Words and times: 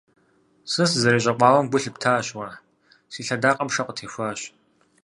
Сэ 0.71 0.83
сызэрещӀэкъуауэм 0.91 1.67
гу 1.71 1.79
лъыптащ 1.83 2.27
уэ: 2.37 2.49
си 3.11 3.21
лъэдакъэм 3.27 3.69
шэ 3.75 3.81
къытехуащ. 3.87 4.39